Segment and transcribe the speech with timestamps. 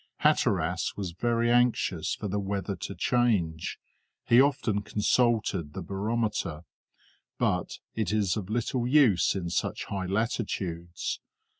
[0.21, 3.77] Hatteras was very anxious for the weather to change;
[4.25, 6.63] he often consulted the barometer,
[7.37, 11.19] but it is of little use in such high latitudes.